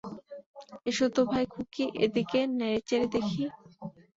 এসো 0.85 1.05
তো 1.15 1.21
ভাই 1.31 1.45
খুকি 1.53 1.83
এদিকে, 2.05 2.39
নেড়েচেড়ে 2.57 3.07
দেখি। 3.15 3.43